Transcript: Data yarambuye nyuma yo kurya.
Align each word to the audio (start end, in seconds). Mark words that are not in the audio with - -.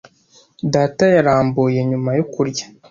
Data 0.73 1.03
yarambuye 1.15 1.79
nyuma 1.89 2.09
yo 2.17 2.25
kurya. 2.33 2.65